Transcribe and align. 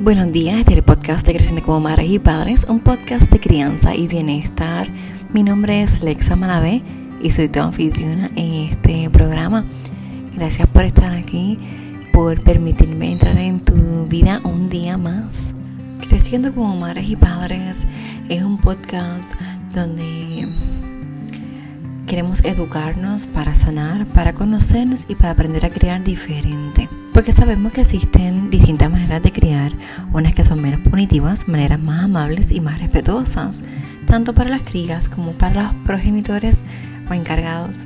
Buenos 0.00 0.30
días, 0.30 0.60
este 0.60 0.70
es 0.70 0.78
el 0.78 0.84
podcast 0.84 1.26
de 1.26 1.34
Creciendo 1.34 1.66
como 1.66 1.80
Madres 1.80 2.08
y 2.08 2.20
Padres, 2.20 2.66
un 2.68 2.78
podcast 2.78 3.32
de 3.32 3.40
crianza 3.40 3.96
y 3.96 4.06
bienestar. 4.06 4.88
Mi 5.32 5.42
nombre 5.42 5.82
es 5.82 6.04
Lexa 6.04 6.36
Malavé 6.36 6.82
y 7.20 7.32
soy 7.32 7.48
tu 7.48 7.58
anfitriona 7.58 8.30
en 8.36 8.70
este 8.70 9.10
programa. 9.10 9.64
Gracias 10.36 10.68
por 10.68 10.84
estar 10.84 11.12
aquí, 11.12 11.58
por 12.12 12.40
permitirme 12.44 13.10
entrar 13.10 13.36
en 13.38 13.58
tu 13.58 14.06
vida 14.06 14.40
un 14.44 14.68
día 14.68 14.96
más. 14.96 15.52
Creciendo 16.08 16.54
como 16.54 16.76
Madres 16.76 17.08
y 17.08 17.16
Padres 17.16 17.80
es 18.28 18.44
un 18.44 18.56
podcast 18.58 19.34
donde 19.74 20.46
queremos 22.08 22.42
educarnos 22.42 23.26
para 23.26 23.54
sanar, 23.54 24.06
para 24.06 24.32
conocernos 24.32 25.04
y 25.08 25.14
para 25.14 25.32
aprender 25.32 25.66
a 25.66 25.70
criar 25.70 26.02
diferente. 26.02 26.88
Porque 27.12 27.32
sabemos 27.32 27.72
que 27.72 27.82
existen 27.82 28.48
distintas 28.48 28.90
maneras 28.90 29.22
de 29.22 29.30
criar, 29.30 29.72
unas 30.12 30.34
que 30.34 30.42
son 30.42 30.60
menos 30.62 30.80
punitivas, 30.80 31.46
maneras 31.48 31.78
más 31.78 32.04
amables 32.04 32.50
y 32.50 32.60
más 32.60 32.80
respetuosas, 32.80 33.62
tanto 34.06 34.32
para 34.32 34.48
las 34.48 34.62
crías 34.62 35.10
como 35.10 35.32
para 35.32 35.64
los 35.64 35.74
progenitores 35.84 36.62
o 37.10 37.14
encargados. 37.14 37.76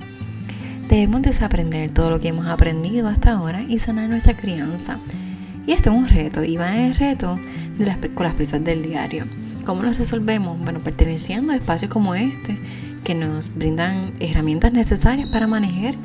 Debemos 0.88 1.22
desaprender 1.22 1.90
todo 1.90 2.08
lo 2.10 2.20
que 2.20 2.28
hemos 2.28 2.46
aprendido 2.46 3.08
hasta 3.08 3.32
ahora 3.32 3.62
y 3.62 3.80
sanar 3.80 4.08
nuestra 4.08 4.36
crianza. 4.36 4.98
Y 5.66 5.72
esto 5.72 5.90
es 5.90 5.96
un 5.96 6.08
reto, 6.08 6.44
y 6.44 6.56
va 6.56 6.76
el 6.76 6.94
reto 6.94 7.40
de 7.76 7.86
las, 7.86 7.98
con 8.14 8.24
las 8.24 8.36
prisas 8.36 8.62
del 8.62 8.82
diario. 8.82 9.26
¿Cómo 9.66 9.82
lo 9.82 9.92
resolvemos? 9.92 10.60
Bueno, 10.60 10.78
perteneciendo 10.78 11.52
a 11.52 11.56
espacios 11.56 11.90
como 11.90 12.14
este, 12.14 12.58
que 13.04 13.14
nos 13.14 13.54
brindan 13.54 14.14
herramientas 14.20 14.72
necesarias 14.72 15.28
para 15.28 15.46
manejar 15.46 15.96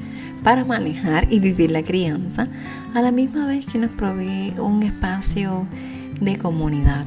para 0.43 0.63
manejar 0.63 1.27
y 1.31 1.39
vivir 1.39 1.71
la 1.71 1.83
crianza, 1.83 2.47
a 2.93 3.01
la 3.01 3.11
misma 3.11 3.47
vez 3.47 3.65
que 3.65 3.77
nos 3.77 3.91
provee 3.91 4.53
un 4.57 4.83
espacio 4.83 5.67
de 6.21 6.37
comunidad. 6.37 7.05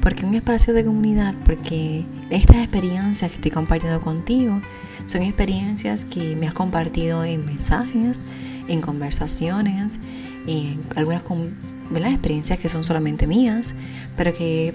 ¿Por 0.00 0.14
qué 0.14 0.26
un 0.26 0.34
espacio 0.34 0.74
de 0.74 0.84
comunidad? 0.84 1.34
Porque 1.46 2.04
estas 2.30 2.56
experiencias 2.56 3.30
que 3.30 3.36
estoy 3.36 3.50
compartiendo 3.50 4.00
contigo 4.00 4.60
son 5.06 5.22
experiencias 5.22 6.04
que 6.04 6.36
me 6.36 6.48
has 6.48 6.54
compartido 6.54 7.24
en 7.24 7.44
mensajes, 7.44 8.22
en 8.68 8.80
conversaciones, 8.80 9.98
en 10.46 10.80
algunas 10.96 11.22
experiencias 11.92 12.58
que 12.58 12.68
son 12.68 12.84
solamente 12.84 13.26
mías, 13.26 13.74
pero 14.16 14.34
que 14.34 14.74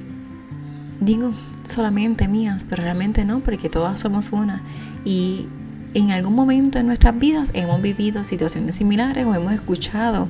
digo 1.00 1.31
solamente 1.66 2.28
mías, 2.28 2.66
pero 2.69 2.83
realmente 2.83 3.25
no, 3.25 3.39
porque 3.39 3.69
todas 3.69 4.00
somos 4.00 4.31
una. 4.31 4.61
Y 5.05 5.47
en 5.94 6.11
algún 6.11 6.36
momento 6.36 6.80
en 6.80 6.88
nuestras 6.88 7.17
vidas 7.17 7.52
hemos 7.53 7.81
vivido 7.81 8.23
situaciones 8.23 8.75
similares 8.75 9.25
o 9.25 9.33
hemos 9.33 9.53
escuchado 9.53 10.27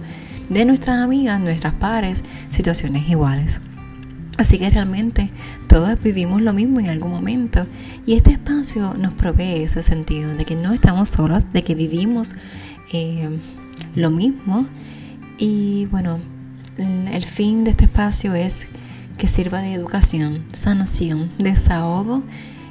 de 0.49 0.65
nuestras 0.65 1.03
amigas, 1.03 1.39
nuestras 1.39 1.73
pares, 1.73 2.23
situaciones 2.49 3.07
iguales. 3.09 3.59
Así 4.37 4.57
que 4.57 4.69
realmente 4.69 5.31
todos 5.67 6.01
vivimos 6.01 6.41
lo 6.41 6.53
mismo 6.53 6.79
en 6.79 6.87
algún 6.87 7.11
momento 7.11 7.67
y 8.05 8.13
este 8.13 8.31
espacio 8.31 8.93
nos 8.93 9.13
provee 9.13 9.63
ese 9.63 9.83
sentido 9.83 10.33
de 10.33 10.45
que 10.45 10.55
no 10.55 10.73
estamos 10.73 11.09
solas, 11.09 11.51
de 11.51 11.61
que 11.61 11.75
vivimos 11.75 12.35
eh, 12.93 13.37
lo 13.95 14.09
mismo 14.11 14.65
y 15.37 15.87
bueno, 15.87 16.19
el 16.77 17.25
fin 17.25 17.65
de 17.65 17.71
este 17.71 17.85
espacio 17.85 18.33
es 18.33 18.69
que 19.19 19.27
sirva 19.27 19.61
de 19.61 19.73
educación, 19.73 20.45
sanación, 20.53 21.29
desahogo 21.37 22.23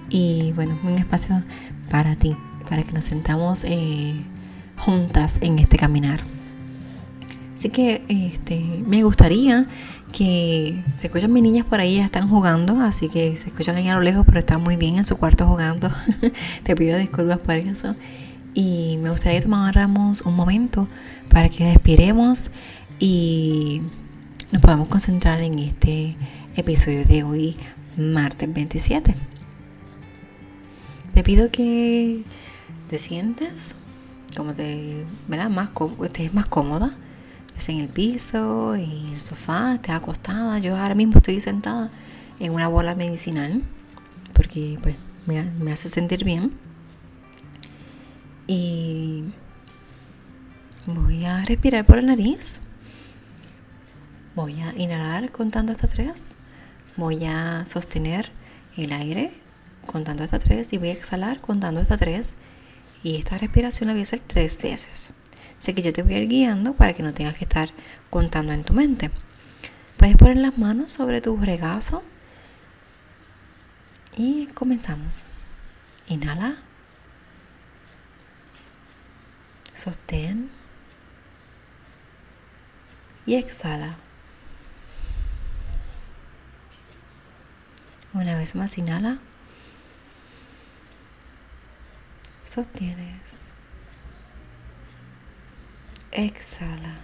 y 0.09 0.53
bueno, 0.57 0.77
un 0.83 0.99
espacio 0.99 1.45
para 1.91 2.17
ti 2.17 2.35
para 2.69 2.83
que 2.83 2.93
nos 2.93 3.05
sentamos 3.05 3.65
eh, 3.65 4.15
juntas 4.77 5.39
en 5.41 5.59
este 5.59 5.77
caminar. 5.77 6.21
Así 7.57 7.71
que 7.71 8.03
este, 8.09 8.83
me 8.87 9.03
gustaría 9.03 9.67
que 10.13 10.83
se 10.95 11.09
escuchan 11.09 11.33
mis 11.33 11.43
niñas 11.43 11.67
por 11.67 11.81
ahí, 11.81 11.97
ya 11.97 12.05
están 12.05 12.29
jugando, 12.29 12.81
así 12.81 13.09
que 13.09 13.37
se 13.37 13.49
escuchan 13.49 13.77
ahí 13.77 13.89
a 13.89 13.95
lo 13.95 14.01
lejos, 14.01 14.25
pero 14.27 14.39
están 14.39 14.63
muy 14.63 14.77
bien 14.77 14.97
en 14.97 15.05
su 15.05 15.17
cuarto 15.17 15.47
jugando. 15.47 15.91
Te 16.63 16.77
pido 16.77 16.97
disculpas 16.99 17.39
por 17.39 17.57
eso. 17.57 17.95
Y 18.55 18.99
me 19.03 19.11
gustaría 19.11 19.41
que 19.41 19.45
tomáramos 19.45 20.23
un 20.23 20.35
momento 20.35 20.89
para 21.29 21.49
que 21.49 21.73
respiremos 21.73 22.51
y 22.99 23.83
nos 24.51 24.63
podamos 24.63 24.89
concentrar 24.89 25.41
en 25.41 25.59
este 25.59 26.17
episodio 26.59 27.05
de 27.05 27.23
hoy, 27.23 27.57
martes 27.97 28.53
27. 28.53 29.15
Te 31.15 31.23
pido 31.23 31.53
que 31.53 32.25
te 32.91 32.99
sientes 32.99 33.77
como 34.37 34.55
te, 34.55 35.05
¿verdad? 35.29 35.51
Más, 35.51 35.71
estés 36.03 36.35
más 36.35 36.47
cómoda. 36.47 36.97
Estés 37.57 37.69
en 37.69 37.81
el 37.81 37.89
piso, 37.89 38.75
en 38.75 39.15
el 39.15 39.21
sofá, 39.21 39.75
estés 39.75 39.95
acostada. 39.95 40.59
Yo 40.59 40.77
ahora 40.77 40.97
mismo 40.97 41.19
estoy 41.19 41.39
sentada 41.41 41.93
en 42.41 42.53
una 42.53 42.67
bola 42.67 42.97
medicinal 42.97 43.63
porque 44.33 44.81
pues 44.83 44.97
me, 45.27 45.45
me 45.45 45.71
hace 45.71 45.89
sentir 45.89 46.25
bien. 46.25 46.53
Y 48.49 49.27
voy 50.87 51.25
a 51.25 51.45
respirar 51.45 51.87
por 51.87 51.97
la 51.97 52.03
nariz. 52.03 52.61
Voy 54.35 54.61
a 54.61 54.75
inhalar 54.77 55.31
contando 55.31 55.71
hasta 55.71 55.87
tres. 55.87 56.35
Voy 56.99 57.25
a 57.27 57.65
sostener 57.67 58.33
el 58.77 58.93
aire 58.93 59.31
contando 59.87 60.25
hasta 60.25 60.41
tres 60.41 60.73
y 60.73 60.79
voy 60.79 60.89
a 60.89 60.95
exhalar 60.95 61.41
contando 61.41 61.81
hasta 61.81 61.97
tres 61.97 62.35
y 63.05 63.19
esta 63.19 63.39
respiración 63.39 63.87
la 63.87 63.93
voy 63.93 64.01
a 64.01 64.03
hacer 64.03 64.19
tres 64.19 64.61
veces. 64.61 65.13
Sé 65.61 65.77
que 65.77 65.83
yo 65.83 65.93
te 65.93 66.03
voy 66.03 66.15
a 66.15 66.19
ir 66.19 66.29
guiando 66.29 66.75
para 66.75 66.95
que 66.95 67.05
no 67.05 67.15
tengas 67.15 67.37
que 67.37 67.45
estar 67.45 67.71
contando 68.11 68.53
en 68.53 68.65
tu 68.65 68.73
mente. 68.73 69.13
Puedes 69.97 70.17
poner 70.17 70.39
las 70.39 70.59
manos 70.59 70.91
sobre 70.91 71.21
tu 71.21 71.37
regazo 71.37 72.03
y 74.17 74.47
comenzamos. 74.47 75.27
Inhala. 76.09 76.57
Sostén. 79.77 80.51
Y 83.25 83.37
exhala. 83.37 83.99
Una 88.19 88.37
vez 88.37 88.57
más, 88.57 88.77
inhala. 88.79 89.19
Sostienes. 92.45 93.53
Exhala. 96.11 96.97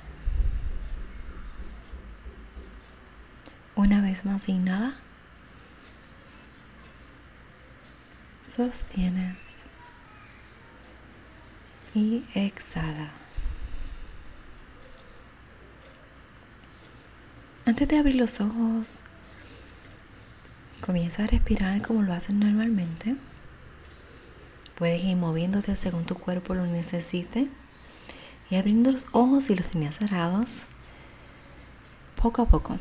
Una 3.76 4.00
vez 4.00 4.24
más, 4.24 4.48
inhala. 4.48 4.96
Sostienes. 8.42 9.36
Y 11.94 12.24
exhala. 12.34 13.12
Antes 17.66 17.86
de 17.86 17.98
abrir 17.98 18.16
los 18.16 18.40
ojos, 18.40 18.98
comienza 20.84 21.24
a 21.24 21.26
respirar 21.26 21.80
como 21.82 22.02
lo 22.02 22.12
haces 22.12 22.34
normalmente. 22.34 23.16
Puedes 24.76 25.02
ir 25.02 25.16
moviéndote 25.16 25.76
según 25.76 26.04
tu 26.04 26.16
cuerpo 26.16 26.54
lo 26.54 26.66
necesite 26.66 27.48
y 28.50 28.56
abriendo 28.56 28.92
los 28.92 29.06
ojos 29.12 29.48
y 29.50 29.56
los 29.56 29.68
tenías 29.68 29.98
cerrados 29.98 30.66
poco 32.20 32.42
a 32.42 32.46
poco. 32.46 32.78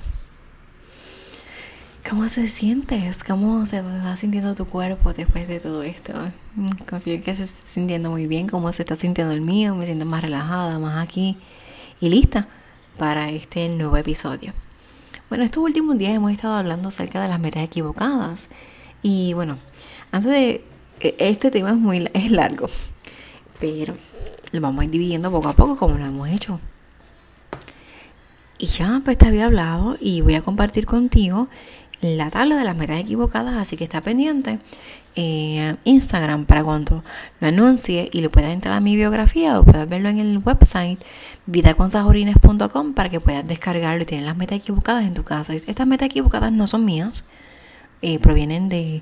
¿Cómo 2.09 2.27
se 2.27 2.49
sientes? 2.49 3.23
¿Cómo 3.23 3.65
se 3.65 3.81
va 3.81 4.17
sintiendo 4.17 4.55
tu 4.55 4.65
cuerpo 4.65 5.13
después 5.13 5.47
de 5.47 5.59
todo 5.61 5.83
esto? 5.83 6.13
Confío 6.89 7.13
en 7.13 7.23
que 7.23 7.33
se 7.33 7.43
está 7.43 7.65
sintiendo 7.65 8.09
muy 8.09 8.27
bien, 8.27 8.47
cómo 8.47 8.73
se 8.73 8.81
está 8.81 8.97
sintiendo 8.97 9.33
el 9.33 9.41
mío, 9.41 9.75
me 9.75 9.85
siento 9.85 10.05
más 10.05 10.21
relajada, 10.21 10.77
más 10.79 11.01
aquí 11.01 11.37
y 12.01 12.09
lista 12.09 12.49
para 12.97 13.29
este 13.29 13.69
nuevo 13.69 13.95
episodio. 13.95 14.53
Bueno, 15.33 15.45
estos 15.45 15.63
últimos 15.63 15.97
días 15.97 16.13
hemos 16.13 16.31
estado 16.31 16.53
hablando 16.53 16.89
acerca 16.89 17.19
de 17.19 17.27
las 17.27 17.39
metas 17.39 17.63
equivocadas 17.63 18.49
y 19.01 19.33
bueno, 19.33 19.57
antes 20.11 20.29
de 20.29 20.63
e, 20.99 21.15
este 21.17 21.49
tema 21.49 21.71
es 21.71 21.75
muy 21.75 22.07
es 22.13 22.29
largo, 22.29 22.67
pero 23.59 23.95
lo 24.51 24.61
vamos 24.61 24.83
a 24.83 24.85
ir 24.85 24.91
dividiendo 24.91 25.31
poco 25.31 25.49
a 25.49 25.53
poco 25.53 25.75
como 25.75 25.97
lo 25.97 26.05
hemos 26.05 26.29
hecho. 26.29 26.59
Y 28.59 28.67
ya 28.67 29.01
pues 29.03 29.17
te 29.17 29.25
había 29.25 29.45
hablado 29.45 29.97
y 29.99 30.21
voy 30.21 30.35
a 30.35 30.43
compartir 30.43 30.85
contigo 30.85 31.47
la 32.03 32.29
tabla 32.29 32.57
de 32.57 32.63
las 32.63 32.75
metas 32.75 32.99
equivocadas, 32.99 33.55
así 33.55 33.77
que 33.77 33.83
está 33.83 34.01
pendiente 34.01 34.59
en 35.15 35.77
Instagram 35.83 36.45
para 36.45 36.63
cuando 36.63 37.03
lo 37.39 37.47
anuncie 37.47 38.09
y 38.11 38.21
lo 38.21 38.31
puedas 38.31 38.51
entrar 38.51 38.75
a 38.75 38.79
mi 38.79 38.95
biografía 38.95 39.59
o 39.59 39.63
puedas 39.63 39.87
verlo 39.87 40.09
en 40.09 40.19
el 40.19 40.39
website 40.39 40.99
vidaconsajorines.com 41.45 42.93
para 42.93 43.09
que 43.09 43.19
puedas 43.19 43.47
descargarlo 43.47 44.03
y 44.03 44.05
tener 44.05 44.25
las 44.25 44.37
metas 44.37 44.57
equivocadas 44.57 45.05
en 45.05 45.13
tu 45.13 45.23
casa. 45.23 45.53
Estas 45.53 45.87
metas 45.87 46.07
equivocadas 46.07 46.51
no 46.51 46.67
son 46.67 46.85
mías, 46.85 47.25
eh, 48.01 48.19
provienen 48.19 48.69
de 48.69 49.01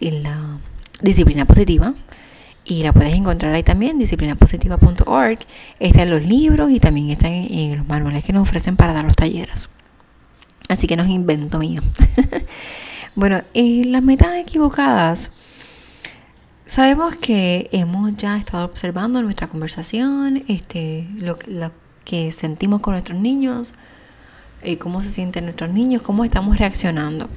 la 0.00 0.58
Disciplina 1.00 1.44
Positiva. 1.44 1.94
Y 2.64 2.82
la 2.82 2.92
puedes 2.92 3.14
encontrar 3.14 3.54
ahí 3.54 3.62
también, 3.62 3.98
disciplinapositiva.org. 3.98 5.38
Está 5.80 6.02
en 6.02 6.10
los 6.10 6.22
libros 6.22 6.70
y 6.70 6.80
también 6.80 7.08
está 7.08 7.28
en, 7.28 7.78
los 7.78 7.88
manuales 7.88 8.22
que 8.24 8.34
nos 8.34 8.42
ofrecen 8.42 8.76
para 8.76 8.92
dar 8.92 9.04
los 9.04 9.16
talleres. 9.16 9.70
Así 10.68 10.86
que 10.86 10.96
no 10.96 11.04
invento 11.06 11.58
mío. 11.58 11.80
bueno, 13.14 13.42
eh, 13.54 13.82
las 13.86 14.02
metas 14.02 14.36
equivocadas. 14.36 15.32
Sabemos 16.66 17.16
que 17.16 17.70
hemos 17.72 18.14
ya 18.16 18.36
estado 18.36 18.66
observando 18.66 19.22
nuestra 19.22 19.48
conversación, 19.48 20.44
este, 20.48 21.08
lo, 21.16 21.38
que 22.04 22.30
sentimos 22.32 22.80
con 22.80 22.92
nuestros 22.92 23.18
niños, 23.18 23.72
eh, 24.62 24.76
cómo 24.76 25.00
se 25.00 25.08
sienten 25.08 25.44
nuestros 25.44 25.70
niños, 25.70 26.02
cómo 26.02 26.26
estamos 26.26 26.58
reaccionando. 26.58 27.30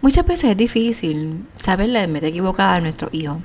Muchas 0.00 0.26
veces 0.26 0.50
es 0.50 0.56
difícil 0.56 1.44
saber 1.56 1.90
la 1.90 2.04
meta 2.08 2.26
equivocada 2.26 2.74
de 2.74 2.80
nuestro 2.80 3.08
hijo, 3.12 3.40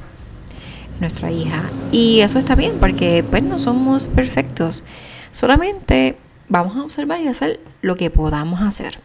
nuestra 1.00 1.32
hija. 1.32 1.70
Y 1.92 2.22
eso 2.22 2.40
está 2.40 2.56
bien 2.56 2.78
porque 2.80 3.24
pues 3.24 3.44
no 3.44 3.60
somos 3.60 4.08
perfectos. 4.08 4.84
Solamente 5.30 6.18
vamos 6.50 6.76
a 6.76 6.84
observar 6.84 7.22
y 7.22 7.28
hacer 7.28 7.60
lo 7.82 7.96
que 7.96 8.10
podamos 8.10 8.62
hacer. 8.62 9.00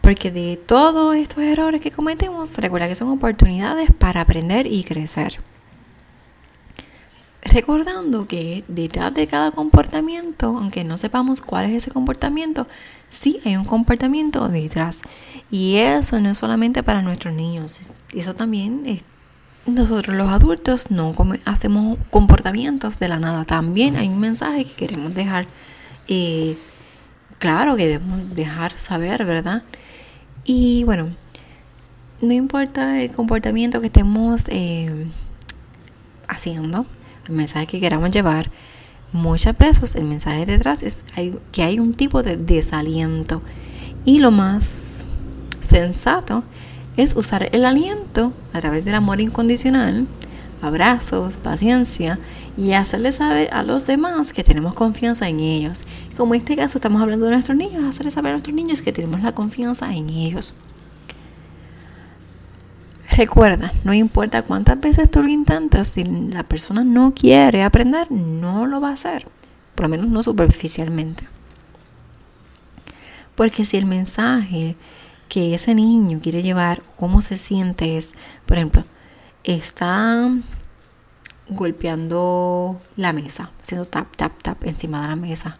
Porque 0.00 0.30
de 0.30 0.56
todos 0.56 1.14
estos 1.14 1.38
errores 1.38 1.80
que 1.80 1.90
cometemos, 1.90 2.56
recuerda 2.56 2.88
que 2.88 2.94
son 2.94 3.08
oportunidades 3.10 3.90
para 3.92 4.22
aprender 4.22 4.66
y 4.66 4.82
crecer. 4.84 5.38
Recordando 7.42 8.26
que 8.26 8.64
detrás 8.68 9.14
de 9.14 9.26
cada 9.26 9.50
comportamiento, 9.50 10.58
aunque 10.58 10.84
no 10.84 10.98
sepamos 10.98 11.40
cuál 11.40 11.66
es 11.66 11.84
ese 11.84 11.90
comportamiento, 11.90 12.66
sí 13.10 13.40
hay 13.44 13.56
un 13.56 13.64
comportamiento 13.64 14.48
detrás. 14.48 14.98
Y 15.50 15.76
eso 15.76 16.20
no 16.20 16.30
es 16.30 16.38
solamente 16.38 16.82
para 16.82 17.02
nuestros 17.02 17.34
niños, 17.34 17.80
eso 18.12 18.34
también 18.34 18.82
es 18.86 19.02
nosotros 19.66 20.16
los 20.16 20.28
adultos 20.28 20.90
no 20.90 21.14
hacemos 21.44 21.98
comportamientos 22.10 22.98
de 22.98 23.08
la 23.08 23.18
nada. 23.18 23.44
También 23.44 23.96
hay 23.96 24.08
un 24.08 24.18
mensaje 24.18 24.64
que 24.64 24.72
queremos 24.72 25.14
dejar 25.14 25.46
eh, 26.08 26.56
claro, 27.38 27.76
que 27.76 27.86
debemos 27.86 28.34
dejar 28.34 28.78
saber, 28.78 29.24
¿verdad? 29.24 29.62
Y 30.44 30.84
bueno, 30.84 31.14
no 32.20 32.32
importa 32.32 33.00
el 33.02 33.10
comportamiento 33.10 33.80
que 33.80 33.86
estemos 33.86 34.44
eh, 34.48 35.06
haciendo, 36.28 36.86
el 37.28 37.34
mensaje 37.34 37.66
que 37.66 37.80
queramos 37.80 38.10
llevar, 38.10 38.50
muchas 39.12 39.56
veces 39.56 39.96
el 39.96 40.04
mensaje 40.04 40.46
detrás 40.46 40.82
es 40.82 41.00
que 41.52 41.62
hay 41.62 41.78
un 41.78 41.94
tipo 41.94 42.22
de 42.22 42.36
desaliento. 42.36 43.42
Y 44.04 44.18
lo 44.18 44.30
más 44.30 45.04
sensato 45.60 46.42
es 46.96 47.14
usar 47.16 47.48
el 47.52 47.64
aliento 47.64 48.32
a 48.52 48.60
través 48.60 48.84
del 48.84 48.94
amor 48.94 49.20
incondicional, 49.20 50.06
abrazos, 50.62 51.36
paciencia 51.36 52.18
y 52.56 52.72
hacerle 52.72 53.12
saber 53.12 53.48
a 53.52 53.62
los 53.62 53.86
demás 53.86 54.32
que 54.32 54.44
tenemos 54.44 54.74
confianza 54.74 55.28
en 55.28 55.40
ellos. 55.40 55.82
Como 56.16 56.34
en 56.34 56.40
este 56.40 56.56
caso 56.56 56.78
estamos 56.78 57.00
hablando 57.02 57.26
de 57.26 57.32
nuestros 57.32 57.56
niños, 57.56 57.84
hacerle 57.84 58.10
saber 58.10 58.30
a 58.30 58.34
nuestros 58.34 58.54
niños 58.54 58.82
que 58.82 58.92
tenemos 58.92 59.22
la 59.22 59.32
confianza 59.32 59.94
en 59.94 60.08
ellos. 60.10 60.54
Recuerda, 63.16 63.72
no 63.84 63.92
importa 63.92 64.42
cuántas 64.42 64.80
veces 64.80 65.10
tú 65.10 65.22
lo 65.22 65.28
intentas, 65.28 65.88
si 65.88 66.04
la 66.04 66.44
persona 66.44 66.84
no 66.84 67.12
quiere 67.12 67.62
aprender, 67.62 68.10
no 68.10 68.66
lo 68.66 68.80
va 68.80 68.90
a 68.90 68.94
hacer, 68.94 69.26
por 69.74 69.84
lo 69.84 69.88
menos 69.88 70.08
no 70.08 70.22
superficialmente. 70.22 71.24
Porque 73.34 73.64
si 73.64 73.76
el 73.76 73.86
mensaje 73.86 74.76
que 75.28 75.54
ese 75.54 75.74
niño 75.74 76.20
quiere 76.22 76.42
llevar, 76.42 76.82
cómo 76.98 77.20
se 77.20 77.36
siente 77.36 77.96
es, 77.96 78.12
por 78.46 78.58
ejemplo, 78.58 78.84
está 79.44 80.30
golpeando 81.50 82.80
la 82.96 83.12
mesa, 83.12 83.50
haciendo 83.62 83.86
tap, 83.86 84.16
tap, 84.16 84.40
tap 84.42 84.64
encima 84.64 85.02
de 85.02 85.08
la 85.08 85.16
mesa. 85.16 85.58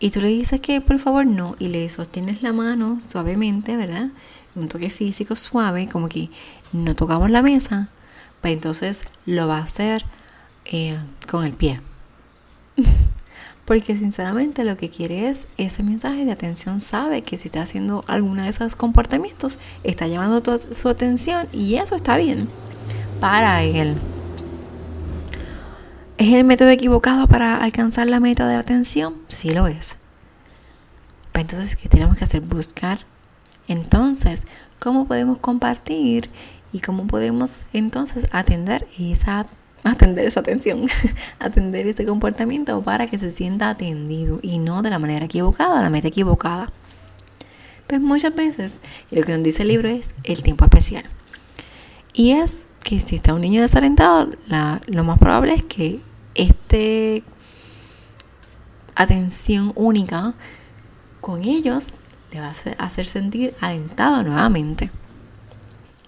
Y 0.00 0.10
tú 0.10 0.20
le 0.20 0.28
dices 0.28 0.60
que 0.60 0.80
por 0.80 0.98
favor 0.98 1.26
no, 1.26 1.56
y 1.58 1.68
le 1.68 1.88
sostienes 1.88 2.42
la 2.42 2.52
mano 2.52 3.00
suavemente, 3.00 3.76
¿verdad? 3.76 4.08
Un 4.54 4.68
toque 4.68 4.90
físico 4.90 5.36
suave, 5.36 5.88
como 5.88 6.08
que 6.08 6.30
no 6.72 6.94
tocamos 6.94 7.30
la 7.30 7.42
mesa, 7.42 7.88
pues 8.40 8.52
entonces 8.52 9.02
lo 9.26 9.48
va 9.48 9.58
a 9.58 9.64
hacer 9.64 10.04
eh, 10.64 10.98
con 11.28 11.44
el 11.44 11.52
pie. 11.52 11.80
Porque 13.64 13.98
sinceramente 13.98 14.64
lo 14.64 14.78
que 14.78 14.88
quiere 14.88 15.28
es 15.28 15.46
ese 15.58 15.82
mensaje 15.82 16.24
de 16.24 16.32
atención. 16.32 16.80
Sabe 16.80 17.20
que 17.20 17.36
si 17.36 17.48
está 17.48 17.60
haciendo 17.60 18.02
alguno 18.06 18.44
de 18.44 18.48
esos 18.48 18.76
comportamientos, 18.76 19.58
está 19.84 20.06
llamando 20.06 20.58
su 20.72 20.88
atención 20.88 21.48
y 21.52 21.74
eso 21.74 21.94
está 21.94 22.16
bien 22.16 22.48
para 23.20 23.62
él. 23.64 23.96
¿Es 26.18 26.32
el 26.32 26.42
método 26.42 26.70
equivocado 26.70 27.28
para 27.28 27.58
alcanzar 27.58 28.08
la 28.08 28.18
meta 28.18 28.48
de 28.48 28.54
la 28.54 28.60
atención? 28.60 29.14
Sí 29.28 29.50
lo 29.50 29.68
es. 29.68 29.96
Entonces, 31.32 31.76
¿qué 31.76 31.88
tenemos 31.88 32.18
que 32.18 32.24
hacer? 32.24 32.40
Buscar. 32.40 32.98
Entonces, 33.68 34.42
¿cómo 34.80 35.06
podemos 35.06 35.38
compartir 35.38 36.28
y 36.72 36.80
cómo 36.80 37.06
podemos 37.06 37.62
entonces 37.72 38.26
atender 38.32 38.88
esa 38.98 39.46
atender 39.84 40.26
esa 40.26 40.40
atención, 40.40 40.88
atender 41.38 41.86
ese 41.86 42.04
comportamiento 42.04 42.82
para 42.82 43.06
que 43.06 43.16
se 43.16 43.30
sienta 43.30 43.70
atendido 43.70 44.40
y 44.42 44.58
no 44.58 44.82
de 44.82 44.90
la 44.90 44.98
manera 44.98 45.26
equivocada, 45.26 45.80
la 45.80 45.88
meta 45.88 46.08
equivocada. 46.08 46.72
Pues 47.86 48.00
muchas 48.00 48.34
veces, 48.34 48.74
y 49.12 49.16
lo 49.16 49.22
que 49.22 49.34
nos 49.34 49.44
dice 49.44 49.62
el 49.62 49.68
libro 49.68 49.88
es 49.88 50.16
el 50.24 50.42
tiempo 50.42 50.64
especial. 50.64 51.04
Y 52.12 52.32
es 52.32 52.66
que 52.82 52.98
si 52.98 53.14
está 53.14 53.34
un 53.34 53.40
niño 53.40 53.62
desalentado, 53.62 54.30
lo 54.88 55.04
más 55.04 55.20
probable 55.20 55.54
es 55.54 55.62
que 55.62 56.00
atención 58.94 59.72
única 59.74 60.34
con 61.20 61.44
ellos 61.44 61.88
le 62.32 62.40
va 62.40 62.48
a 62.48 62.84
hacer 62.84 63.06
sentir 63.06 63.54
alentado 63.60 64.22
nuevamente. 64.22 64.90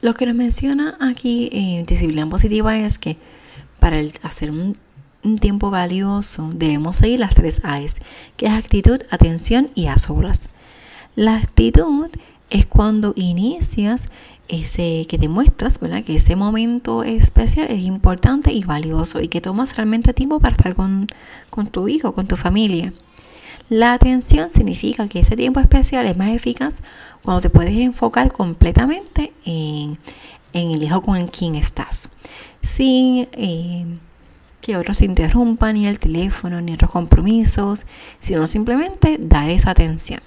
Lo 0.02 0.14
que 0.14 0.26
nos 0.26 0.34
menciona 0.34 0.96
aquí 0.98 1.50
en 1.52 1.84
disciplina 1.84 2.28
positiva 2.28 2.76
es 2.78 2.98
que 2.98 3.18
para 3.78 4.00
hacer 4.22 4.50
un, 4.50 4.76
tiempo 5.38 5.70
valioso 5.70 6.50
debemos 6.54 6.96
seguir 6.96 7.20
las 7.20 7.34
tres 7.34 7.60
A's, 7.62 7.96
que 8.38 8.46
es 8.46 8.52
actitud, 8.52 9.02
atención 9.10 9.70
y 9.74 9.88
a. 9.88 9.96
La 11.14 11.36
actitud 11.36 12.08
es 12.48 12.64
cuando 12.64 13.12
inicias 13.16 14.08
ese 14.50 15.06
que 15.08 15.18
demuestras, 15.18 15.80
¿verdad? 15.80 16.04
Que 16.04 16.16
ese 16.16 16.36
momento 16.36 17.04
especial 17.04 17.68
es 17.70 17.80
importante 17.80 18.52
y 18.52 18.64
valioso 18.64 19.20
y 19.20 19.28
que 19.28 19.40
tomas 19.40 19.76
realmente 19.76 20.12
tiempo 20.12 20.40
para 20.40 20.56
estar 20.56 20.74
con, 20.74 21.06
tu 21.70 21.88
hijo, 21.88 22.12
con 22.12 22.26
tu 22.26 22.36
familia. 22.36 22.92
La 23.68 23.92
atención 23.92 24.50
significa 24.50 25.08
que 25.08 25.20
ese 25.20 25.36
tiempo 25.36 25.60
especial 25.60 26.06
es 26.06 26.16
más 26.16 26.30
eficaz 26.30 26.80
cuando 27.22 27.40
te 27.40 27.50
puedes 27.50 27.76
enfocar 27.76 28.32
completamente 28.32 29.32
en, 29.44 29.98
el 30.52 30.82
hijo 30.82 31.00
con 31.00 31.28
quien 31.28 31.54
estás, 31.54 32.10
sin 32.62 33.28
eh, 33.32 33.86
que 34.60 34.76
otros 34.76 34.98
te 34.98 35.04
interrumpan, 35.04 35.74
ni 35.74 35.86
el 35.86 36.00
teléfono, 36.00 36.60
ni 36.60 36.74
otros 36.74 36.90
compromisos, 36.90 37.86
sino 38.18 38.46
simplemente 38.48 39.16
dar 39.20 39.48
esa 39.48 39.70
atención. 39.70 40.20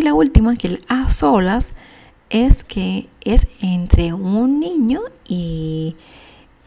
Y 0.00 0.02
la 0.02 0.14
última, 0.14 0.56
que 0.56 0.66
el 0.66 0.84
a 0.88 1.10
solas, 1.10 1.74
es 2.30 2.64
que 2.64 3.10
es 3.20 3.48
entre 3.60 4.14
un 4.14 4.58
niño 4.58 5.02
y, 5.28 5.94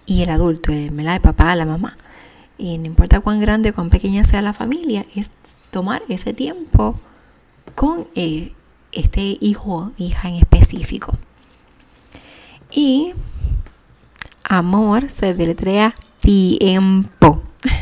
el 0.05 0.29
adulto, 0.29 0.71
el, 0.71 0.99
el 0.99 1.19
papá, 1.19 1.55
la 1.55 1.65
mamá. 1.65 1.97
Y 2.59 2.77
no 2.77 2.85
importa 2.85 3.21
cuán 3.21 3.39
grande 3.39 3.71
o 3.71 3.73
cuán 3.73 3.89
pequeña 3.89 4.23
sea 4.23 4.43
la 4.43 4.53
familia, 4.53 5.07
es 5.15 5.31
tomar 5.71 6.03
ese 6.09 6.33
tiempo 6.33 6.99
con 7.73 8.07
eh, 8.13 8.51
este 8.91 9.39
hijo 9.41 9.77
o 9.77 9.91
hija 9.97 10.29
en 10.29 10.35
específico. 10.35 11.17
Y 12.69 13.13
amor 14.43 15.09
se 15.09 15.33
deletrea 15.33 15.95
tiempo. 16.19 17.41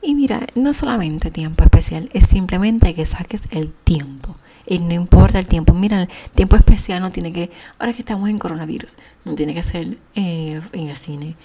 Y 0.00 0.14
mira, 0.14 0.46
no 0.54 0.72
solamente 0.72 1.30
tiempo 1.30 1.62
especial, 1.64 2.08
es 2.14 2.26
simplemente 2.26 2.94
que 2.94 3.04
saques 3.04 3.42
el 3.50 3.70
tiempo 3.70 4.36
y 4.68 4.78
no 4.78 4.92
importa 4.92 5.38
el 5.38 5.46
tiempo. 5.46 5.72
Mira, 5.72 6.02
el 6.02 6.08
tiempo 6.34 6.54
especial 6.56 7.00
no 7.00 7.10
tiene 7.10 7.32
que, 7.32 7.50
ahora 7.78 7.94
que 7.94 8.02
estamos 8.02 8.28
en 8.28 8.38
coronavirus, 8.38 8.98
no 9.24 9.34
tiene 9.34 9.54
que 9.54 9.62
ser 9.62 9.96
eh, 10.14 10.60
en 10.72 10.88
el 10.88 10.96
cine, 10.96 11.36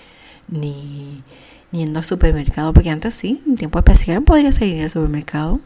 ni, 0.50 1.24
ni 1.72 1.80
yendo 1.80 2.00
al 2.00 2.06
supermercado, 2.06 2.74
porque 2.74 2.90
antes 2.90 3.16
sí, 3.16 3.42
en 3.48 3.56
tiempo 3.56 3.80
especial 3.80 4.24
podría 4.24 4.52
ser 4.52 4.68
ir 4.68 4.84
al 4.84 4.92
supermercado. 4.92 5.62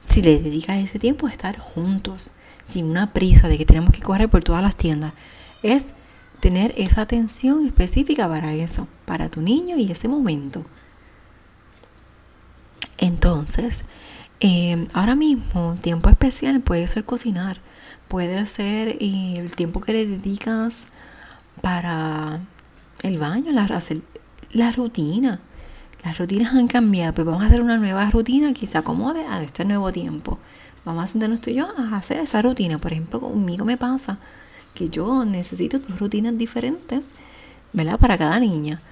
Si 0.00 0.22
le 0.22 0.40
dedicas 0.40 0.78
ese 0.78 0.98
tiempo 0.98 1.26
a 1.26 1.30
estar 1.30 1.58
juntos, 1.58 2.32
sin 2.68 2.86
una 2.86 3.12
prisa 3.12 3.48
de 3.48 3.58
que 3.58 3.66
tenemos 3.66 3.92
que 3.92 4.00
correr 4.00 4.30
por 4.30 4.42
todas 4.42 4.62
las 4.62 4.76
tiendas, 4.76 5.12
es 5.62 5.88
tener 6.40 6.74
esa 6.76 7.02
atención 7.02 7.66
específica 7.66 8.28
para 8.28 8.54
eso, 8.54 8.88
para 9.04 9.28
tu 9.28 9.42
niño 9.42 9.76
y 9.76 9.92
ese 9.92 10.08
momento. 10.08 10.64
Entonces, 12.96 13.84
Em, 14.44 14.88
ahora 14.92 15.14
mismo, 15.14 15.78
tiempo 15.82 16.10
especial 16.10 16.60
puede 16.60 16.88
ser 16.88 17.04
cocinar, 17.04 17.58
puede 18.08 18.44
ser 18.46 18.96
eh, 18.98 19.34
el 19.36 19.54
tiempo 19.54 19.80
que 19.80 19.92
le 19.92 20.04
dedicas 20.04 20.74
para 21.60 22.40
el 23.04 23.18
baño, 23.18 23.52
la, 23.52 23.68
la 24.52 24.72
rutina, 24.72 25.38
las 26.02 26.18
rutinas 26.18 26.54
han 26.54 26.66
cambiado, 26.66 27.14
pues 27.14 27.24
vamos 27.24 27.44
a 27.44 27.46
hacer 27.46 27.62
una 27.62 27.76
nueva 27.76 28.10
rutina 28.10 28.52
que 28.52 28.66
se 28.66 28.76
acomode 28.78 29.24
a 29.28 29.40
este 29.44 29.64
nuevo 29.64 29.92
tiempo. 29.92 30.40
Vamos 30.84 31.04
a 31.04 31.06
sentarnos 31.06 31.40
tú 31.40 31.50
y 31.50 31.54
yo 31.54 31.68
a 31.78 31.96
hacer 31.96 32.18
esa 32.18 32.42
rutina. 32.42 32.78
Por 32.78 32.90
ejemplo, 32.90 33.20
conmigo 33.20 33.64
me 33.64 33.76
pasa 33.76 34.18
que 34.74 34.88
yo 34.88 35.24
necesito 35.24 35.78
dos 35.78 36.00
rutinas 36.00 36.36
diferentes, 36.36 37.04
¿verdad? 37.72 37.96
Para 37.96 38.18
cada 38.18 38.40
niña. 38.40 38.82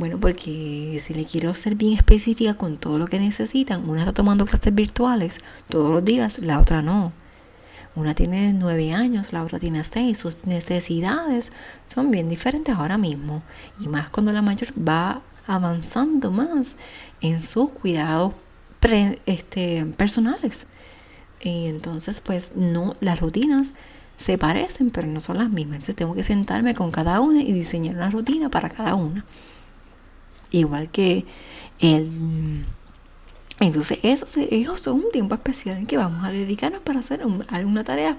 Bueno, 0.00 0.16
porque 0.18 0.98
si 0.98 1.12
le 1.12 1.26
quiero 1.26 1.52
ser 1.52 1.74
bien 1.74 1.92
específica 1.92 2.54
con 2.54 2.78
todo 2.78 2.98
lo 2.98 3.06
que 3.06 3.18
necesitan, 3.18 3.86
una 3.86 4.00
está 4.00 4.14
tomando 4.14 4.46
clases 4.46 4.74
virtuales 4.74 5.36
todos 5.68 5.92
los 5.92 6.02
días, 6.02 6.38
la 6.38 6.58
otra 6.58 6.80
no. 6.80 7.12
Una 7.94 8.14
tiene 8.14 8.54
nueve 8.54 8.94
años, 8.94 9.34
la 9.34 9.42
otra 9.42 9.58
tiene 9.58 9.84
seis. 9.84 10.16
Sus 10.16 10.46
necesidades 10.46 11.52
son 11.86 12.10
bien 12.10 12.30
diferentes 12.30 12.74
ahora 12.74 12.96
mismo. 12.96 13.42
Y 13.78 13.88
más 13.88 14.08
cuando 14.08 14.32
la 14.32 14.40
mayor 14.40 14.72
va 14.72 15.20
avanzando 15.46 16.30
más 16.30 16.76
en 17.20 17.42
sus 17.42 17.68
cuidados 17.68 18.32
este, 19.26 19.84
personales. 19.98 20.64
Y 21.42 21.66
entonces, 21.66 22.22
pues 22.22 22.52
no, 22.56 22.96
las 23.00 23.20
rutinas 23.20 23.72
se 24.16 24.38
parecen, 24.38 24.88
pero 24.88 25.06
no 25.08 25.20
son 25.20 25.36
las 25.36 25.50
mismas. 25.50 25.74
Entonces 25.74 25.96
tengo 25.96 26.14
que 26.14 26.22
sentarme 26.22 26.74
con 26.74 26.90
cada 26.90 27.20
una 27.20 27.42
y 27.42 27.52
diseñar 27.52 27.96
una 27.96 28.08
rutina 28.08 28.48
para 28.48 28.70
cada 28.70 28.94
una. 28.94 29.26
Igual 30.50 30.90
que 30.90 31.24
el... 31.80 32.64
Entonces 33.60 33.98
eso, 34.02 34.24
eso 34.24 34.74
es 34.74 34.86
un 34.86 35.10
tiempo 35.12 35.34
especial 35.34 35.86
que 35.86 35.98
vamos 35.98 36.24
a 36.24 36.30
dedicarnos 36.30 36.80
para 36.80 37.00
hacer 37.00 37.22
alguna 37.48 37.84
tarea 37.84 38.16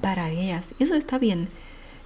para 0.00 0.30
ellas. 0.30 0.74
Eso 0.78 0.94
está 0.94 1.18
bien. 1.18 1.48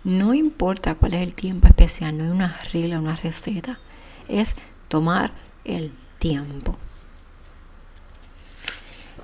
No 0.05 0.35
importa 0.35 0.95
cuál 0.95 1.15
es 1.15 1.23
el 1.23 1.35
tiempo 1.35 1.67
especial, 1.67 2.17
no 2.17 2.25
hay 2.25 2.31
una 2.31 2.59
regla, 2.73 3.01
una 3.01 3.17
receta. 3.17 3.79
Es 4.29 4.55
tomar 4.89 5.33
el 5.65 5.93
tiempo 6.19 6.77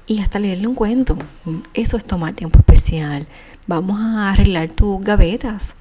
y 0.07 0.21
hasta 0.21 0.39
leerle 0.39 0.67
un 0.67 0.75
cuento. 0.75 1.19
Eso 1.75 1.97
es 1.97 2.05
tomar 2.05 2.35
tiempo 2.35 2.59
especial. 2.59 3.27
Vamos 3.67 4.01
a 4.01 4.31
arreglar 4.31 4.69
tus 4.69 5.03
gavetas 5.03 5.75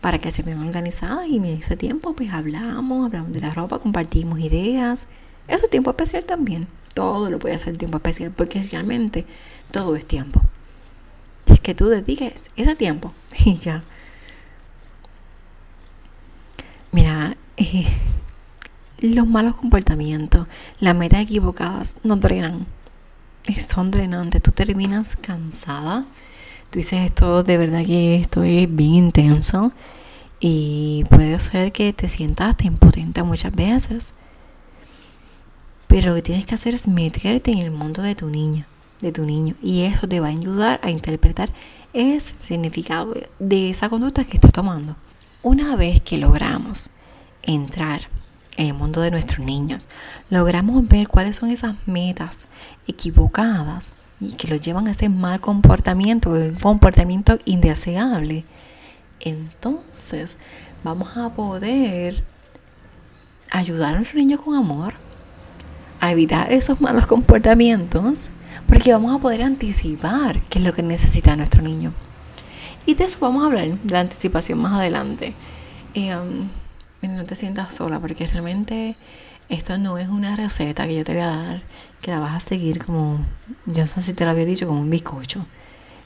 para 0.00 0.18
que 0.18 0.30
se 0.30 0.42
vean 0.42 0.66
organizadas 0.66 1.26
y 1.28 1.36
en 1.36 1.44
ese 1.46 1.76
tiempo 1.76 2.14
pues 2.14 2.32
hablamos, 2.32 3.06
hablamos 3.06 3.32
de 3.32 3.40
la 3.40 3.50
ropa, 3.50 3.78
compartimos 3.78 4.40
ideas. 4.40 5.06
Eso 5.48 5.64
es 5.64 5.70
tiempo 5.70 5.90
especial 5.90 6.24
también. 6.24 6.68
Todo 6.94 7.30
lo 7.30 7.38
puede 7.38 7.54
hacer 7.54 7.76
tiempo 7.76 7.98
especial 7.98 8.30
porque 8.30 8.62
realmente 8.62 9.26
todo 9.70 9.96
es 9.96 10.06
tiempo. 10.06 10.40
Es 11.46 11.60
que 11.60 11.74
tú 11.74 11.88
dediques 11.88 12.50
ese 12.56 12.76
tiempo 12.76 13.12
y 13.44 13.58
ya. 13.58 13.84
Mira, 16.92 17.36
eh, 17.56 17.86
los 19.00 19.26
malos 19.26 19.56
comportamientos, 19.56 20.46
las 20.80 20.94
metas 20.94 21.20
equivocadas 21.20 21.96
nos 22.02 22.20
drenan 22.20 22.66
son 23.54 23.90
drenantes. 23.90 24.42
Tú 24.42 24.52
terminas 24.52 25.16
cansada. 25.16 26.04
Tú 26.70 26.80
dices 26.80 27.06
esto, 27.06 27.42
de 27.42 27.56
verdad 27.56 27.84
que 27.84 28.16
esto 28.16 28.42
es 28.42 28.74
bien 28.74 28.94
intenso. 28.94 29.72
Y 30.40 31.04
puede 31.08 31.40
ser 31.40 31.72
que 31.72 31.92
te 31.92 32.08
sientas 32.08 32.56
impotente 32.62 33.22
muchas 33.22 33.54
veces. 33.54 34.12
Pero 35.86 36.10
lo 36.10 36.16
que 36.16 36.22
tienes 36.22 36.46
que 36.46 36.54
hacer 36.54 36.74
es 36.74 36.86
meterte 36.86 37.50
en 37.50 37.58
el 37.58 37.70
mundo 37.70 38.02
de 38.02 38.14
tu 38.14 38.28
niño, 38.28 38.66
de 39.00 39.12
tu 39.12 39.24
niño. 39.24 39.54
Y 39.62 39.82
eso 39.82 40.06
te 40.06 40.20
va 40.20 40.26
a 40.28 40.30
ayudar 40.30 40.80
a 40.82 40.90
interpretar 40.90 41.50
ese 41.94 42.34
significado 42.40 43.14
de 43.38 43.70
esa 43.70 43.88
conducta 43.88 44.24
que 44.24 44.36
estás 44.36 44.52
tomando. 44.52 44.96
Una 45.42 45.74
vez 45.76 46.02
que 46.02 46.18
logramos 46.18 46.90
entrar 47.42 48.02
en 48.58 48.66
el 48.66 48.74
mundo 48.74 49.00
de 49.00 49.10
nuestros 49.10 49.38
niños, 49.38 49.88
logramos 50.28 50.86
ver 50.86 51.08
cuáles 51.08 51.36
son 51.36 51.50
esas 51.50 51.76
metas 51.86 52.46
equivocadas 52.86 53.92
y 54.20 54.32
que 54.32 54.48
los 54.48 54.60
llevan 54.60 54.88
a 54.88 54.92
ese 54.92 55.08
mal 55.08 55.40
comportamiento, 55.40 56.30
un 56.30 56.54
comportamiento 56.54 57.38
indeseable, 57.44 58.44
entonces 59.20 60.38
vamos 60.84 61.16
a 61.16 61.30
poder 61.30 62.24
ayudar 63.50 63.94
a 63.94 63.96
nuestros 63.96 64.16
niños 64.16 64.40
con 64.40 64.54
amor 64.54 64.94
a 66.00 66.12
evitar 66.12 66.52
esos 66.52 66.80
malos 66.80 67.06
comportamientos, 67.06 68.30
porque 68.66 68.92
vamos 68.92 69.16
a 69.16 69.22
poder 69.22 69.42
anticipar 69.42 70.40
qué 70.48 70.58
es 70.58 70.64
lo 70.64 70.72
que 70.72 70.82
necesita 70.82 71.34
nuestro 71.36 71.62
niño. 71.62 71.92
Y 72.86 72.94
de 72.94 73.04
eso 73.04 73.18
vamos 73.20 73.42
a 73.42 73.46
hablar, 73.46 73.66
de 73.66 73.92
la 73.92 74.00
anticipación 74.00 74.60
más 74.60 74.72
adelante. 74.74 75.34
Eh, 75.94 76.16
no 77.02 77.24
te 77.24 77.36
sientas 77.36 77.74
sola 77.74 77.98
porque 77.98 78.26
realmente 78.26 78.96
esto 79.48 79.78
no 79.78 79.98
es 79.98 80.08
una 80.08 80.36
receta 80.36 80.86
que 80.86 80.96
yo 80.96 81.04
te 81.04 81.12
voy 81.12 81.22
a 81.22 81.26
dar 81.26 81.62
que 82.00 82.10
la 82.10 82.18
vas 82.20 82.34
a 82.34 82.40
seguir 82.40 82.84
como, 82.84 83.24
yo 83.66 83.82
no 83.82 83.86
sé 83.86 84.02
si 84.02 84.12
te 84.14 84.24
lo 84.24 84.30
había 84.30 84.44
dicho, 84.44 84.66
como 84.66 84.80
un 84.80 84.90
bizcocho. 84.90 85.46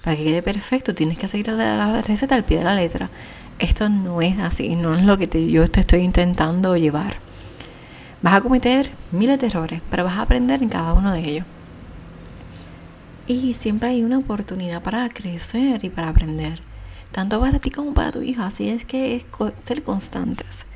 Para 0.05 0.17
que 0.17 0.25
quede 0.25 0.43
perfecto 0.43 0.95
tienes 0.95 1.19
que 1.19 1.29
seguir 1.29 1.49
la, 1.49 2.03
receta 2.03 2.35
al 2.35 2.45
pie 2.45 2.59
de 2.59 2.65
la 2.65 2.75
letra. 2.75 3.11
Esto 3.59 3.89
no 3.89 4.21
es 4.23 4.39
así, 4.39 4.75
no 4.75 4.95
es 4.95 5.05
lo 5.05 5.17
que 5.19 5.51
yo 5.51 5.67
te 5.69 5.81
estoy 5.81 6.01
intentando 6.01 6.77
llevar. 6.77 7.17
Vas 8.23 8.35
a 8.35 8.41
cometer 8.41 8.91
miles 9.11 9.41
de 9.41 9.49
errores, 9.49 9.83
pero 9.91 10.05
vas 10.05 10.19
a 10.19 10.23
aprender 10.23 10.63
en 10.63 10.69
cada 10.69 10.93
uno 10.93 11.13
de 11.13 11.21
ellos. 11.21 11.47
Y 13.27 13.55
siempre 13.55 13.91
hay 13.91 14.03
una 14.03 14.19
oportunidad 14.19 14.83
para 14.83 15.09
crecer 15.09 15.85
y 15.85 15.91
para 15.91 16.09
aprender, 16.09 16.61
tanto 17.13 17.39
para 17.41 17.59
ti 17.61 17.71
como 17.71 17.95
para 17.95 18.11
tu 18.11 18.23
hija. 18.23 18.47
Así 18.47 18.69
es 18.69 18.85
que 18.85 19.17
es 19.17 19.25
ser 19.65 19.85
constantes. 19.85 20.67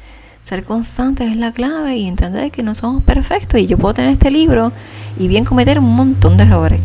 Ser 0.46 0.62
constantes 0.62 1.28
es 1.32 1.36
la 1.36 1.50
clave 1.50 1.96
y 1.96 2.06
entender 2.06 2.52
que 2.52 2.62
no 2.62 2.76
somos 2.76 3.02
perfectos 3.02 3.58
y 3.58 3.66
yo 3.66 3.76
puedo 3.78 3.94
tener 3.94 4.12
este 4.12 4.30
libro 4.30 4.70
y 5.18 5.26
bien 5.26 5.44
cometer 5.44 5.80
un 5.80 5.96
montón 5.96 6.36
de 6.36 6.44
errores. 6.44 6.80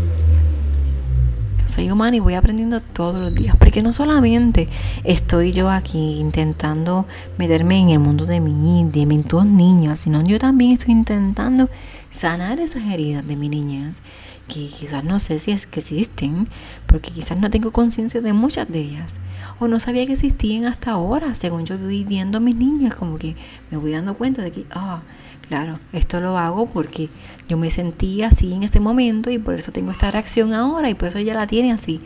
Soy 1.68 1.92
humana 1.92 2.18
y 2.18 2.20
voy 2.20 2.34
aprendiendo 2.34 2.82
todos 2.82 3.22
los 3.22 3.36
días, 3.36 3.56
porque 3.58 3.84
no 3.84 3.94
solamente 3.94 4.68
estoy 5.04 5.52
yo 5.52 5.70
aquí 5.70 6.18
intentando 6.20 7.06
meterme 7.38 7.78
en 7.78 7.92
el 7.92 8.00
mundo 8.00 8.26
de 8.26 8.40
mí, 8.40 8.90
de 8.92 9.06
mis 9.06 9.28
dos 9.28 9.46
niños, 9.46 10.00
sino 10.00 10.24
yo 10.24 10.40
también 10.40 10.72
estoy 10.72 10.94
intentando 10.94 11.70
sanar 12.10 12.60
esas 12.60 12.82
heridas 12.92 13.28
de 13.28 13.36
mi 13.36 13.48
niñez, 13.48 14.02
que 14.48 14.68
quizás 14.68 15.04
no 15.04 15.20
sé 15.20 15.40
si 15.40 15.52
es 15.52 15.66
que 15.66 15.80
existen, 15.80 16.48
porque 16.86 17.12
quizás 17.12 17.40
no 17.40 17.50
tengo 17.50 17.72
conciencia 17.72 18.22
de 18.22 18.34
muchas 18.34 18.70
de 18.70 18.80
ellas 18.80 19.20
o 19.62 19.68
no 19.68 19.80
sabía 19.80 20.08
que 20.08 20.14
existían 20.14 20.66
hasta 20.66 20.92
ahora, 20.92 21.36
según 21.36 21.66
yo 21.66 21.78
voy 21.78 22.04
viendo 22.04 22.40
a 22.40 22.42
mis 22.42 22.56
niñas, 22.56 22.96
como 22.96 23.20
que 23.20 23.36
me 23.70 23.78
voy 23.78 23.92
dando 23.92 24.16
cuenta 24.16 24.42
de 24.42 24.52
que, 24.52 24.66
ah, 24.72 25.02
claro, 25.48 25.80
esto 25.94 26.20
lo 26.20 26.38
hago 26.38 26.66
porque 26.66 27.10
yo 27.48 27.58
me 27.58 27.70
sentí 27.70 28.24
así 28.24 28.54
en 28.54 28.64
ese 28.64 28.80
momento 28.80 29.30
y 29.30 29.38
por 29.38 29.54
eso 29.54 29.72
tengo 29.72 29.92
esta 29.92 30.10
reacción 30.10 30.54
ahora 30.54 30.90
y 30.90 30.96
por 30.96 31.10
eso 31.10 31.20
ella 31.20 31.36
la 31.36 31.46
tiene 31.46 31.72
así. 31.72 32.02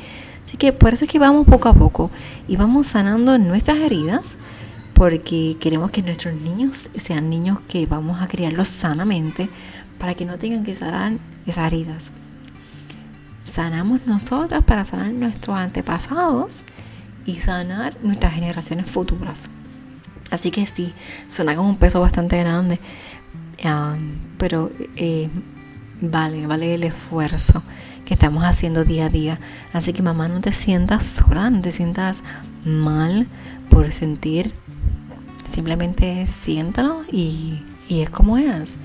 Así 0.45 0.57
que 0.57 0.73
por 0.73 0.93
eso 0.93 1.05
es 1.05 1.11
que 1.11 1.17
vamos 1.17 1.47
poco 1.47 1.69
a 1.69 1.73
poco 1.73 2.11
y 2.47 2.57
vamos 2.57 2.87
sanando 2.87 3.37
nuestras 3.39 3.77
heridas 3.77 4.35
porque 4.93 5.55
queremos 5.59 5.91
que 5.91 6.01
nuestros 6.01 6.39
niños 6.41 6.89
sean 6.97 7.29
niños 7.29 7.59
que 7.61 7.85
vamos 7.85 8.21
a 8.21 8.27
criarlos 8.27 8.67
sanamente 8.67 9.49
para 9.97 10.13
que 10.13 10.25
no 10.25 10.37
tengan 10.37 10.65
que 10.65 10.75
sanar 10.75 11.13
esas 11.47 11.67
heridas. 11.67 12.11
Sanamos 13.55 14.05
nosotras 14.05 14.65
para 14.65 14.83
sanar 14.83 15.13
nuestros 15.13 15.57
antepasados 15.57 16.51
y 17.25 17.37
sanar 17.37 17.95
nuestras 18.03 18.33
generaciones 18.33 18.85
futuras. 18.85 19.39
Así 20.29 20.51
que 20.51 20.67
sí, 20.67 20.93
suena 21.27 21.55
como 21.55 21.69
un 21.69 21.77
peso 21.77 22.01
bastante 22.01 22.37
grande, 22.37 22.81
pero 24.37 24.71
eh, 24.97 25.29
vale, 26.01 26.45
vale 26.47 26.75
el 26.75 26.83
esfuerzo 26.83 27.63
que 28.03 28.15
estamos 28.15 28.43
haciendo 28.43 28.83
día 28.83 29.05
a 29.05 29.09
día. 29.09 29.39
Así 29.71 29.93
que 29.93 30.01
mamá, 30.01 30.27
no 30.27 30.41
te 30.41 30.51
sientas 30.51 31.05
sola, 31.05 31.49
no 31.49 31.61
te 31.61 31.71
sientas 31.71 32.17
mal 32.65 33.25
por 33.69 33.89
sentir, 33.93 34.51
simplemente 35.45 36.27
siéntalo 36.27 37.03
y, 37.09 37.61
y 37.87 38.01
es 38.01 38.09
como 38.09 38.37
es. 38.37 38.75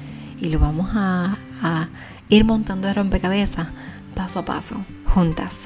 Y 0.40 0.48
lo 0.48 0.60
vamos 0.60 0.90
a 0.94 1.88
ir 2.28 2.44
montando 2.44 2.86
de 2.86 2.94
rompecabezas 2.94 3.66
paso 4.14 4.40
a 4.40 4.44
paso, 4.44 4.76
juntas. 5.06 5.56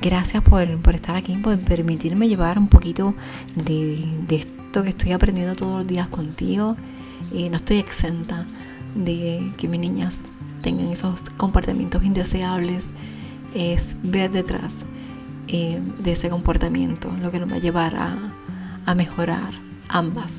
Gracias 0.00 0.42
por, 0.42 0.62
estar 0.94 1.16
aquí, 1.16 1.34
por 1.36 1.58
permitirme 1.58 2.28
llevar 2.28 2.58
un 2.58 2.68
poquito 2.68 3.14
de, 3.54 4.04
esto 4.28 4.82
que 4.82 4.90
estoy 4.90 5.12
aprendiendo 5.12 5.54
todos 5.54 5.78
los 5.78 5.86
días 5.86 6.08
contigo. 6.08 6.76
y 7.32 7.48
no 7.48 7.56
estoy 7.56 7.78
exenta 7.78 8.46
de 8.94 9.52
que 9.56 9.68
mis 9.68 9.80
niñas 9.80 10.16
tengan 10.62 10.88
esos 10.88 11.20
comportamientos 11.36 12.04
indeseables. 12.04 12.90
Es 13.54 13.94
ver 14.02 14.30
detrás 14.32 14.84
eh, 15.46 15.80
de 16.00 16.12
ese 16.12 16.30
comportamiento 16.30 17.12
lo 17.22 17.30
que 17.30 17.38
nos 17.38 17.50
va 17.50 17.56
a 17.56 17.60
llevar 17.60 17.94
a, 17.96 18.94
mejorar 18.94 19.52
ambas. 19.88 20.32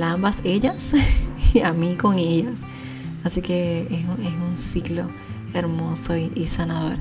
Ambas 0.00 0.36
ellas 0.44 0.76
y 1.54 1.60
a 1.60 1.72
mí 1.72 1.96
con 1.96 2.18
ellas. 2.18 2.58
Así 3.24 3.40
que 3.42 3.82
es, 3.90 4.04
un 4.04 4.56
ciclo 4.58 5.06
hermoso 5.54 6.16
y 6.16 6.46
sanador. 6.46 6.96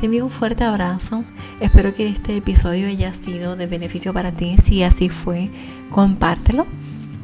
Te 0.00 0.06
envío 0.06 0.24
un 0.24 0.30
fuerte 0.30 0.64
abrazo. 0.64 1.24
Espero 1.60 1.94
que 1.94 2.08
este 2.08 2.36
episodio 2.36 2.88
haya 2.88 3.14
sido 3.14 3.56
de 3.56 3.66
beneficio 3.66 4.12
para 4.12 4.32
ti. 4.32 4.56
Si 4.58 4.82
así 4.82 5.08
fue, 5.08 5.48
compártelo 5.90 6.66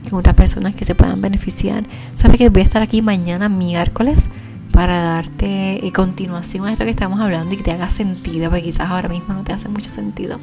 con 0.08 0.20
otras 0.20 0.34
personas 0.34 0.74
que 0.74 0.84
se 0.84 0.94
puedan 0.94 1.20
beneficiar. 1.20 1.84
Sabes 2.14 2.38
que 2.38 2.48
voy 2.48 2.62
a 2.62 2.64
estar 2.64 2.80
aquí 2.80 3.02
mañana 3.02 3.48
miércoles 3.48 4.28
para 4.72 4.98
darte 4.98 5.84
eh, 5.86 5.92
continuación 5.92 6.66
a 6.66 6.72
esto 6.72 6.84
que 6.84 6.90
estamos 6.90 7.20
hablando 7.20 7.52
y 7.52 7.58
que 7.58 7.64
te 7.64 7.72
haga 7.72 7.90
sentido, 7.90 8.48
porque 8.48 8.64
quizás 8.64 8.88
ahora 8.88 9.08
mismo 9.08 9.34
no 9.34 9.42
te 9.42 9.52
hace 9.52 9.68
mucho 9.68 9.92
sentido. 9.92 10.38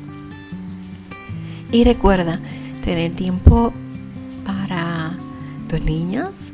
Y 1.72 1.84
recuerda 1.86 2.40
tener 2.84 3.14
tiempo 3.14 3.74
para 4.46 5.14
tus 5.68 5.82
niñas 5.82 6.52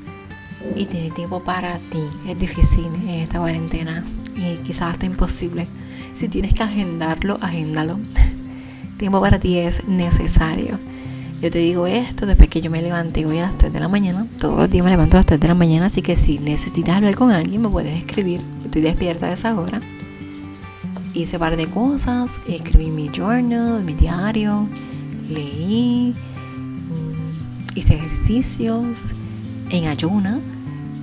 y 0.76 0.86
tener 0.86 1.14
tiempo 1.14 1.42
para 1.42 1.80
ti. 1.80 2.04
Es 2.28 2.38
difícil 2.38 2.86
en 2.86 3.10
esta 3.10 3.40
cuarentena 3.40 4.04
y 4.36 4.56
quizás 4.64 4.94
hasta 4.94 5.06
imposible. 5.06 5.68
Si 6.14 6.28
tienes 6.28 6.54
que 6.54 6.64
agendarlo, 6.64 7.38
agéndalo. 7.42 8.00
tiempo 8.98 9.20
para 9.22 9.40
ti 9.40 9.58
es 9.58 9.88
necesario. 9.88 10.80
Yo 11.42 11.52
te 11.52 11.60
digo 11.60 11.88
esto 11.88 12.26
después 12.26 12.48
que 12.48 12.62
yo 12.62 12.72
me 12.72 12.82
levanté 12.82 13.26
hoy 13.26 13.40
a 13.40 13.48
las 13.48 13.58
3 13.58 13.74
de 13.74 13.80
la 13.82 13.90
mañana. 13.90 14.26
Todos 14.40 14.58
los 14.58 14.70
días 14.70 14.86
me 14.86 14.92
levanto 14.92 15.18
a 15.18 15.20
las 15.20 15.26
3 15.26 15.42
de 15.42 15.48
la 15.50 15.56
mañana, 15.56 15.88
así 15.88 16.02
que 16.02 16.16
si 16.16 16.40
necesitas 16.40 16.96
hablar 16.96 17.16
con 17.16 17.32
alguien, 17.32 17.62
me 17.62 17.68
puedes 17.68 17.98
escribir. 17.98 18.40
Estoy 18.64 18.82
despierta 18.82 19.26
a 19.26 19.34
esa 19.34 19.54
hora. 19.54 19.82
Hice 21.14 21.36
un 21.36 21.40
par 21.42 21.58
de 21.58 21.68
cosas, 21.68 22.32
escribí 22.48 22.92
mi 22.92 23.10
journal, 23.10 23.84
mi 23.84 23.94
diario, 23.94 24.68
leí, 25.30 26.16
mm, 26.90 27.78
hice 27.78 27.96
ejercicios 27.96 29.08
en 29.70 29.88
ayuna. 29.88 30.40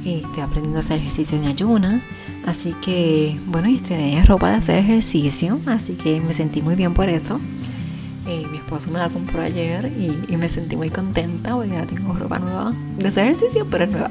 Estoy 0.04 0.42
aprendiendo 0.42 0.78
a 0.78 0.80
hacer 0.80 0.99
ejercicio 0.99 1.37
en 1.37 1.45
ayuna. 1.45 2.00
Así 2.47 2.75
que, 2.85 3.38
bueno, 3.47 3.69
y 3.69 3.76
estrené 3.76 4.25
ropa 4.25 4.50
de 4.50 4.57
hacer 4.57 4.78
ejercicio. 4.78 5.61
Así 5.66 5.95
que 5.95 6.21
me 6.21 6.33
sentí 6.33 6.62
muy 6.62 6.75
bien 6.75 6.95
por 6.95 7.09
eso. 7.09 7.38
Eh, 8.26 8.47
mi 8.50 8.59
esposo 8.59 8.90
me 8.90 8.99
la 8.99 9.09
compró 9.09 9.42
ayer 9.42 9.87
y, 9.87 10.37
me 10.37 10.49
sentí 10.49 10.76
muy 10.76 10.88
contenta 10.88 11.54
porque 11.54 11.71
ya 11.71 11.87
tengo 11.87 12.12
ropa 12.12 12.38
nueva 12.38 12.73
de 12.99 13.09
ese 13.09 13.23
ejercicio, 13.23 13.66
pero 13.71 13.85
es 13.85 13.90
nueva. 13.90 14.11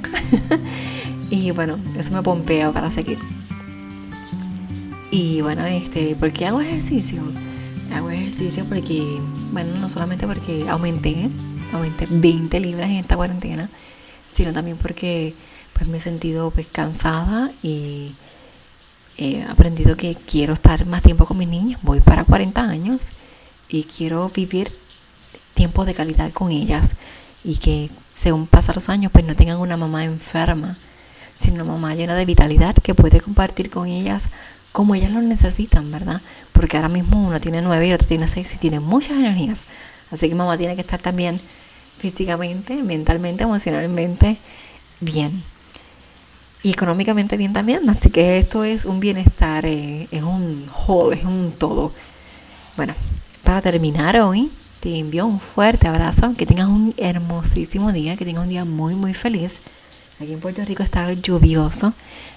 y 1.30 1.52
bueno, 1.52 1.78
eso 1.98 2.12
me 2.12 2.22
pompea 2.22 2.72
para 2.72 2.92
seguir. 2.92 3.18
Y 5.12 5.42
bueno, 5.42 5.66
este, 5.66 6.16
¿por 6.16 6.32
qué 6.32 6.46
hago 6.48 6.62
ejercicio? 6.62 7.22
Hago 7.94 8.12
ejercicio 8.12 8.66
porque, 8.66 9.20
bueno, 9.52 9.76
no 9.80 9.90
solamente 9.90 10.28
porque 10.28 10.70
aumenté, 10.70 11.30
aumenté 11.74 12.06
20 12.10 12.60
libras 12.60 12.90
en 12.90 12.98
esta 12.98 13.16
cuarentena, 13.16 13.70
sino 14.34 14.54
también 14.54 14.78
porque 14.78 15.34
pues 15.80 15.90
me 15.90 15.98
he 15.98 16.02
sentido 16.02 16.52
pues 16.52 16.68
cansada 16.68 17.52
y 17.64 18.12
he 19.18 19.44
aprendido 19.44 19.96
que 19.96 20.16
quiero 20.16 20.54
estar 20.54 20.86
más 20.86 21.02
tiempo 21.02 21.26
con 21.26 21.38
mis 21.38 21.48
niños. 21.48 21.80
Voy 21.84 22.02
para 22.02 22.26
40 22.26 22.62
años 22.62 23.08
y 23.70 23.86
quiero 23.86 24.30
vivir 24.30 24.74
tiempos 25.54 25.86
de 25.86 25.94
calidad 25.94 26.34
con 26.34 26.52
ellas 26.52 26.98
y 27.46 27.56
que 27.58 27.90
según 28.14 28.46
pasan 28.46 28.76
los 28.76 28.90
años 28.90 29.10
pues 29.10 29.24
no 29.24 29.38
tengan 29.38 29.60
una 29.60 29.78
mamá 29.78 30.04
enferma, 30.04 30.78
sino 31.38 31.64
una 31.64 31.72
mamá 31.72 31.96
llena 31.96 32.14
de 32.16 32.26
vitalidad 32.26 32.76
que 32.76 32.94
puede 32.94 33.22
compartir 33.22 33.70
con 33.70 33.88
ellas 33.88 34.28
como 34.74 34.96
ellas 34.96 35.12
lo 35.12 35.22
necesitan, 35.22 35.90
¿verdad? 35.92 36.22
Porque 36.52 36.76
ahora 36.76 36.90
mismo 36.90 37.26
uno 37.26 37.40
tiene 37.40 37.62
nueve 37.62 37.88
y 37.88 37.94
otro 37.94 38.06
tiene 38.06 38.28
seis 38.28 38.54
y 38.54 38.58
tiene 38.58 38.82
muchas 38.82 39.12
energías. 39.12 39.64
Así 40.12 40.28
que 40.28 40.36
mamá 40.36 40.58
tiene 40.58 40.76
que 40.76 40.82
estar 40.82 41.02
también 41.02 41.40
físicamente, 42.00 42.76
mentalmente, 42.84 43.44
emocionalmente 43.44 44.38
bien. 45.00 45.42
Y 46.62 46.72
económicamente 46.72 47.38
bien 47.38 47.54
también. 47.54 47.90
Así 47.90 48.10
que 48.10 48.40
esto 48.40 48.64
es 48.64 48.86
un 48.86 49.00
bienestar, 49.00 49.66
eh, 49.66 50.08
es 50.12 50.24
un 50.24 50.66
whole, 50.88 51.18
es 51.18 51.24
un 51.24 51.54
todo. 51.58 51.94
Bueno, 52.76 52.94
para 53.44 53.62
terminar 53.62 54.20
hoy, 54.20 54.52
te 54.80 54.98
envío 54.98 55.26
un 55.26 55.40
fuerte 55.40 55.88
abrazo, 55.88 56.34
que 56.38 56.46
tengas 56.46 56.68
un 56.68 56.94
hermosísimo 56.98 57.92
día, 57.92 58.16
que 58.16 58.26
tengas 58.26 58.44
un 58.44 58.50
día 58.50 58.66
muy, 58.66 58.96
muy 58.96 59.14
feliz. 59.14 59.60
Aquí 60.20 60.34
en 60.34 60.40
Puerto 60.40 60.64
Rico 60.66 60.84
está 60.84 61.12
lluvioso 61.14 61.94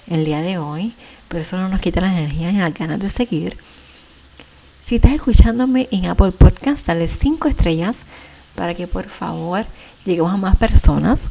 el 0.07 0.23
día 0.23 0.41
de 0.41 0.57
hoy, 0.57 0.93
pero 1.27 1.41
eso 1.41 1.57
no 1.57 1.67
nos 1.67 1.81
quita 1.81 2.01
la 2.01 2.17
energía 2.17 2.51
ni 2.51 2.59
las 2.59 2.73
ganas 2.73 2.99
de 2.99 3.09
seguir. 3.09 3.57
Si 4.83 4.95
estás 4.95 5.13
escuchándome 5.13 5.87
en 5.91 6.05
Apple 6.05 6.31
Podcast, 6.31 6.85
dale 6.87 7.07
5 7.07 7.47
estrellas 7.47 8.05
para 8.55 8.73
que 8.73 8.87
por 8.87 9.09
favor 9.09 9.65
lleguemos 10.05 10.33
a 10.33 10.37
más 10.37 10.55
personas. 10.55 11.29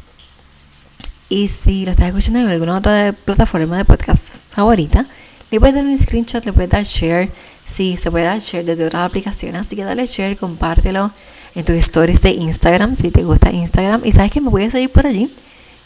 Y 1.33 1.47
si 1.47 1.83
lo 1.83 1.89
estás 1.89 2.09
escuchando 2.09 2.41
en 2.41 2.47
alguna 2.47 2.77
otra 2.77 3.11
plataforma 3.11 3.75
de 3.75 3.85
podcast 3.85 4.35
favorita, 4.51 5.07
le 5.49 5.59
puedes 5.59 5.73
dar 5.73 5.83
un 5.83 5.97
screenshot, 5.97 6.45
le 6.45 6.53
puedes 6.53 6.69
dar 6.69 6.83
share 6.83 7.31
Sí, 7.65 7.97
se 7.97 8.11
puede 8.11 8.25
dar 8.25 8.39
share 8.39 8.63
desde 8.63 8.85
otras 8.85 9.03
aplicaciones, 9.03 9.61
así 9.61 9.75
que 9.75 9.83
dale 9.83 10.05
share, 10.05 10.37
compártelo 10.37 11.09
en 11.55 11.65
tus 11.65 11.73
stories 11.77 12.21
de 12.21 12.33
Instagram 12.33 12.95
si 12.95 13.09
te 13.09 13.23
gusta 13.23 13.51
Instagram. 13.51 14.01
Y 14.05 14.11
sabes 14.11 14.31
que 14.31 14.41
me 14.41 14.51
puedes 14.51 14.73
seguir 14.73 14.91
por 14.91 15.07
allí, 15.07 15.33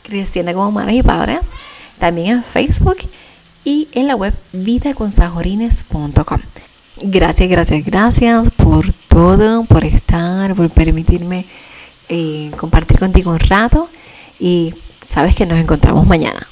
creciendo 0.03 0.53
como 0.53 0.69
madres 0.73 0.97
y 0.97 1.03
padres, 1.03 1.47
también 1.97 2.27
en 2.27 2.43
Facebook 2.43 2.97
y 3.63 3.87
en 3.93 4.07
la 4.07 4.17
web 4.17 4.33
vidaconsajorines.com. 4.51 6.41
Gracias, 7.03 7.47
gracias, 7.47 7.85
gracias 7.85 8.49
por 8.51 8.91
todo, 9.07 9.63
por 9.63 9.85
estar, 9.85 10.53
por 10.55 10.69
permitirme 10.71 11.45
eh, 12.09 12.51
compartir 12.57 12.99
contigo 12.99 13.31
un 13.31 13.39
rato 13.39 13.89
y 14.41 14.73
sabes 15.07 15.35
que 15.35 15.45
nos 15.45 15.57
encontramos 15.57 16.05
mañana. 16.05 16.47